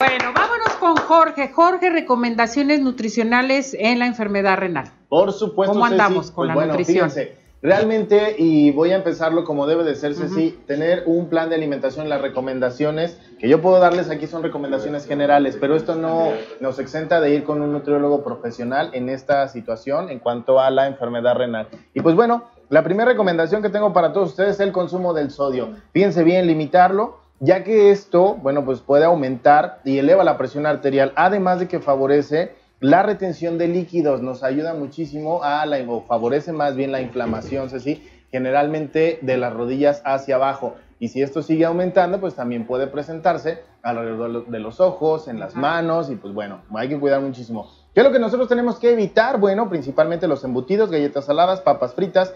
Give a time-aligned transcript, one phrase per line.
[0.00, 1.48] Bueno, vámonos con Jorge.
[1.52, 4.92] Jorge, recomendaciones nutricionales en la enfermedad renal.
[5.08, 5.72] Por supuesto.
[5.72, 7.10] ¿Cómo andamos con pues la bueno, nutrición?
[7.10, 11.56] Fíjense, realmente, y voy a empezarlo como debe de ser, Ceci, tener un plan de
[11.56, 16.28] alimentación, las recomendaciones que yo puedo darles aquí son recomendaciones generales, pero esto no
[16.60, 20.86] nos exenta de ir con un nutriólogo profesional en esta situación en cuanto a la
[20.86, 21.66] enfermedad renal.
[21.92, 25.32] Y pues bueno, la primera recomendación que tengo para todos ustedes es el consumo del
[25.32, 25.70] sodio.
[25.92, 31.12] Fíjense bien, limitarlo ya que esto, bueno, pues puede aumentar y eleva la presión arterial,
[31.16, 36.52] además de que favorece la retención de líquidos, nos ayuda muchísimo a la, o favorece
[36.52, 38.08] más bien la inflamación, ¿sí?
[38.30, 40.76] generalmente de las rodillas hacia abajo.
[41.00, 45.54] Y si esto sigue aumentando, pues también puede presentarse alrededor de los ojos, en las
[45.54, 47.70] manos, y pues bueno, hay que cuidar muchísimo.
[47.94, 49.38] ¿Qué es lo que nosotros tenemos que evitar?
[49.38, 52.34] Bueno, principalmente los embutidos, galletas saladas, papas fritas,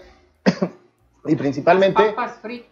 [1.24, 2.14] y principalmente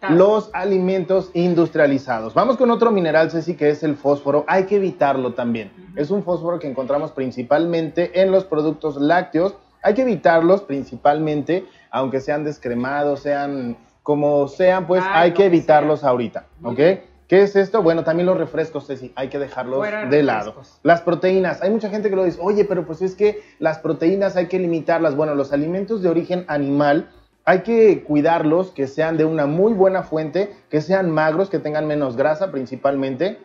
[0.09, 2.33] los alimentos industrializados.
[2.33, 4.43] Vamos con otro mineral, Ceci, que es el fósforo.
[4.47, 5.71] Hay que evitarlo también.
[5.95, 9.55] Es un fósforo que encontramos principalmente en los productos lácteos.
[9.83, 16.09] Hay que evitarlos principalmente, aunque sean descremados, sean como sean, pues hay que evitarlos sea.
[16.09, 16.79] ahorita, ¿ok?
[17.27, 17.81] ¿Qué es esto?
[17.81, 20.55] Bueno, también los refrescos, Ceci, hay que dejarlos Fuera de lado.
[20.83, 24.35] Las proteínas, hay mucha gente que lo dice, oye, pero pues es que las proteínas
[24.35, 25.15] hay que limitarlas.
[25.15, 27.09] Bueno, los alimentos de origen animal
[27.45, 31.87] hay que cuidarlos, que sean de una muy buena fuente, que sean magros, que tengan
[31.87, 33.39] menos grasa principalmente.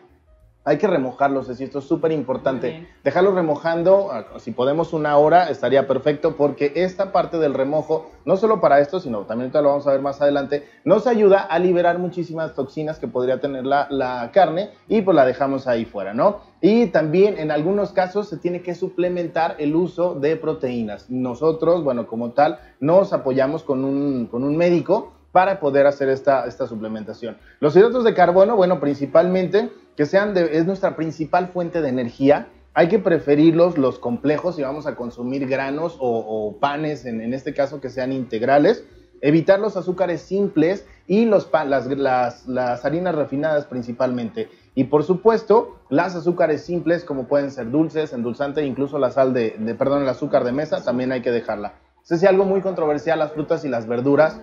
[0.67, 2.89] Hay que remojarlos, es esto es súper importante.
[3.01, 8.35] Dejarlos remojando, ah, si podemos una hora, estaría perfecto, porque esta parte del remojo, no
[8.35, 11.99] solo para esto, sino también lo vamos a ver más adelante, nos ayuda a liberar
[11.99, 16.41] muchísimas toxinas que podría tener la, la carne y pues la dejamos ahí fuera, ¿no?
[16.59, 21.09] Y también en algunos casos se tiene que suplementar el uso de proteínas.
[21.09, 26.47] Nosotros, bueno, como tal, nos apoyamos con un, con un médico para poder hacer esta,
[26.47, 27.37] esta suplementación.
[27.59, 32.47] Los hidratos de carbono, bueno, principalmente que sean es nuestra principal fuente de energía.
[32.73, 37.53] Hay que preferirlos los complejos si vamos a consumir granos o, panes, en, en este
[37.53, 38.83] caso que sean integrales.
[39.21, 44.49] Evitar los azúcares simples y los las, las, harinas refinadas principalmente.
[44.73, 49.55] Y por supuesto, las azúcares simples como pueden ser dulces, endulzante, incluso la sal de,
[49.59, 51.75] de perdón, el azúcar de mesa, también hay que dejarla.
[52.03, 54.41] Eso es algo muy controversial, las frutas y las verduras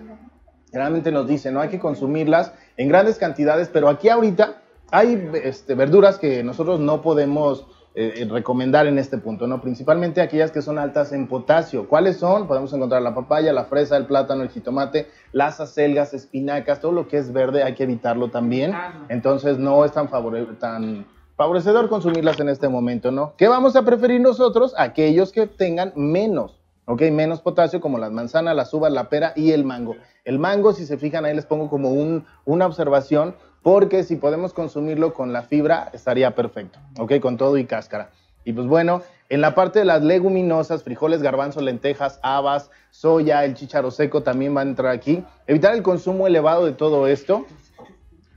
[0.75, 5.73] generalmente nos dicen, no hay que consumirlas en grandes cantidades, pero aquí ahorita hay este,
[5.73, 7.65] verduras que nosotros no podemos
[7.95, 9.61] eh, recomendar en este punto, ¿no?
[9.61, 11.87] Principalmente aquellas que son altas en potasio.
[11.87, 12.45] ¿Cuáles son?
[12.45, 17.07] Podemos encontrar la papaya, la fresa, el plátano, el jitomate, las acelgas, espinacas, todo lo
[17.07, 18.71] que es verde hay que evitarlo también.
[19.07, 21.05] Entonces no es tan, favore- tan
[21.37, 23.33] favorecedor consumirlas en este momento, ¿no?
[23.37, 24.73] ¿Qué vamos a preferir nosotros?
[24.77, 27.01] Aquellos que tengan menos, ¿ok?
[27.11, 29.95] Menos potasio como las manzanas, las uvas, la pera y el mango.
[30.23, 34.53] El mango, si se fijan ahí les pongo como un, una observación, porque si podemos
[34.53, 37.19] consumirlo con la fibra estaría perfecto, ¿ok?
[37.19, 38.09] Con todo y cáscara.
[38.43, 43.55] Y pues bueno, en la parte de las leguminosas, frijoles, garbanzos, lentejas, habas, soya, el
[43.55, 45.23] chícharo seco también va a entrar aquí.
[45.47, 47.45] Evitar el consumo elevado de todo esto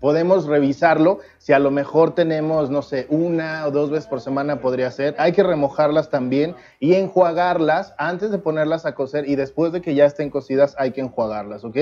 [0.00, 1.18] podemos revisarlo.
[1.38, 5.14] Si a lo mejor tenemos, no sé, una o dos veces por semana podría ser.
[5.18, 9.94] Hay que remojarlas también y enjuagarlas antes de ponerlas a cocer y después de que
[9.94, 11.76] ya estén cocidas hay que enjuagarlas, ¿ok?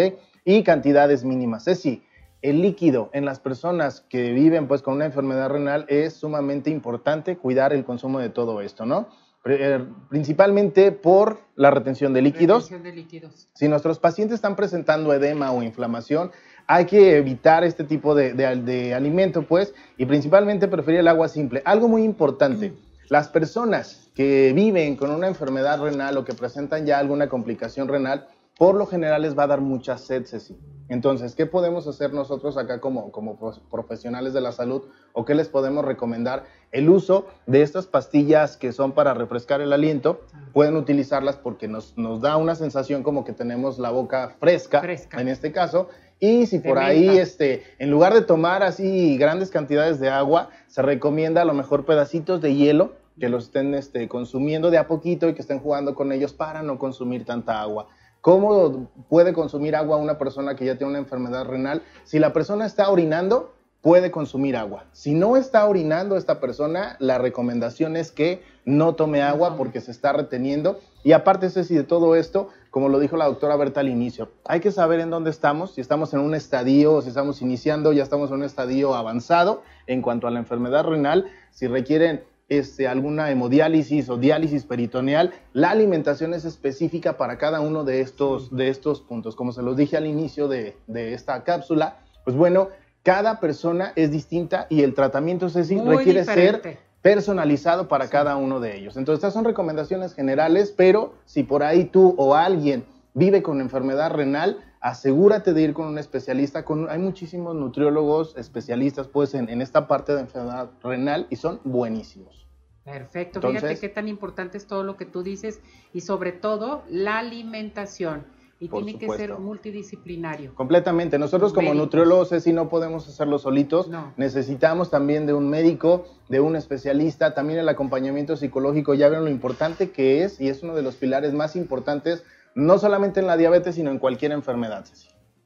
[0.45, 1.65] Y cantidades mínimas.
[1.65, 2.03] Decir,
[2.43, 7.37] el líquido en las personas que viven pues con una enfermedad renal es sumamente importante
[7.37, 9.09] cuidar el consumo de todo esto, ¿no?
[9.49, 12.65] Eh, Principalmente por la retención de líquidos.
[12.65, 13.49] Retención de líquidos.
[13.55, 16.33] Si nuestros pacientes están presentando edema o inflamación,
[16.67, 21.29] hay que evitar este tipo de, de- de alimento, pues, y principalmente preferir el agua
[21.29, 21.63] simple.
[21.65, 22.75] Algo muy importante,
[23.09, 28.27] las personas que viven con una enfermedad renal o que presentan ya alguna complicación renal,
[28.59, 30.57] por lo general les va a dar mucha sed, Ceci.
[30.89, 33.37] Entonces, ¿qué podemos hacer nosotros acá como, como
[33.71, 36.45] profesionales de la salud o qué les podemos recomendar?
[36.73, 40.21] El uso de estas pastillas que son para refrescar el aliento,
[40.55, 45.21] pueden utilizarlas porque nos, nos da una sensación como que tenemos la boca fresca, Fresca.
[45.21, 45.89] en este caso.
[46.19, 50.81] Y si por ahí, este, en lugar de tomar así grandes cantidades de agua, se
[50.81, 55.29] recomienda a lo mejor pedacitos de hielo que los estén este, consumiendo de a poquito
[55.29, 57.89] y que estén jugando con ellos para no consumir tanta agua.
[58.21, 61.83] ¿Cómo puede consumir agua una persona que ya tiene una enfermedad renal?
[62.05, 64.85] Si la persona está orinando, puede consumir agua.
[64.93, 69.93] Si no está orinando esta persona, la recomendación es que no tome agua porque se
[69.93, 70.81] está reteniendo.
[71.05, 74.61] Y aparte, Ceci, de todo esto, como lo dijo la doctora Berta al inicio, hay
[74.61, 78.31] que saber en dónde estamos, si estamos en un estadio, si estamos iniciando, ya estamos
[78.31, 84.09] en un estadio avanzado en cuanto a la enfermedad renal, si requieren este, alguna hemodiálisis
[84.09, 89.37] o diálisis peritoneal, la alimentación es específica para cada uno de estos, de estos puntos.
[89.37, 92.69] Como se los dije al inicio de, de esta cápsula, pues bueno,
[93.07, 98.77] cada persona es distinta y el tratamiento, Ceci, requiere ser personalizado para cada uno de
[98.77, 98.97] ellos.
[98.97, 104.11] Entonces, estas son recomendaciones generales, pero si por ahí tú o alguien vive con enfermedad
[104.11, 106.65] renal, asegúrate de ir con un especialista.
[106.65, 112.49] Con, hay muchísimos nutriólogos especialistas pues, en, esta parte de enfermedad renal y son buenísimos.
[112.83, 115.61] Perfecto, fíjate qué tan importante es todo lo que tú dices
[115.93, 118.27] y sobre todo la alimentación.
[118.59, 120.55] Y tiene que ser multidisciplinario.
[120.55, 121.19] Completamente.
[121.19, 123.91] Nosotros como nutriólogos, si no podemos hacerlo solitos.
[124.17, 128.95] Necesitamos también de un médico, de un especialista, también el acompañamiento psicológico.
[128.95, 132.25] Ya ven lo importante que es y es uno de los pilares más importantes
[132.57, 134.87] no solamente en la diabetes, sino en cualquier enfermedad.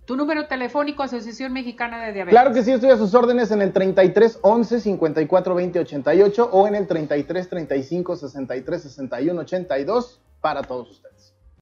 [0.07, 2.33] Tu número telefónico, Asociación Mexicana de Diabetes.
[2.33, 6.67] Claro que sí, estoy a sus órdenes en el 33 11 54 20 88 o
[6.67, 11.30] en el 33 35 63 61 82 para todos ustedes.